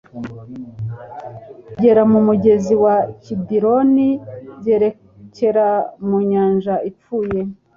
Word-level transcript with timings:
ugera 1.73 2.01
mu 2.11 2.19
mugezi 2.27 2.73
wa 2.83 2.95
Kidironi 3.23 4.09
byerekera 4.59 5.67
mu 6.07 6.17
nyanja 6.31 6.73
ipfuye. 6.89 7.39